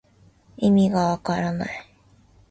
[0.57, 1.69] いみがわからない